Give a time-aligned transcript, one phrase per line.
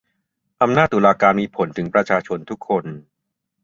[0.61, 2.85] อำนาจตุลาการมีผลถึงประชาชนทุกคน